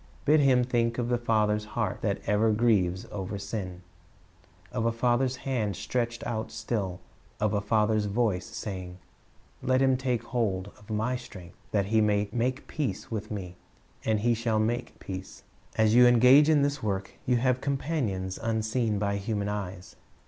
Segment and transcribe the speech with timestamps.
[0.25, 3.83] Bid him think of a Father's heart that ever grieves over sin,
[4.71, 6.99] of a Father's hand stretched out still,
[7.39, 8.97] of a Father's voice saying,
[9.61, 13.57] "Let him take hold of My strength, that he may make peace with Me;
[14.03, 15.43] and he shall make peace."'
[15.75, 19.97] As you engage in this work, you have companions unseen by human eyes.